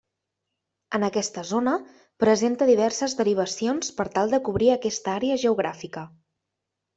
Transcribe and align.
En 0.97 1.03
aquesta 1.07 1.43
zona 1.49 1.73
presenta 2.23 2.67
diverses 2.69 3.15
derivacions 3.19 3.93
per 4.01 4.07
tal 4.17 4.33
de 4.37 4.41
cobrir 4.49 4.71
aquesta 4.77 5.15
àrea 5.19 5.39
geogràfica. 5.45 6.07